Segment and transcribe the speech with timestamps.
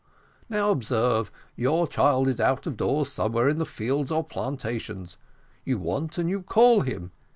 [0.49, 5.19] Now observe, your child is out of doors somewhere in the fields or plantations;
[5.63, 7.11] you want and you call him.